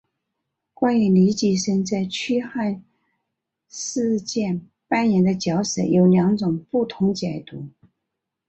[0.73, 2.83] 关于黎吉生在驱汉
[3.69, 7.67] 事件扮演的角色有两种不同解读。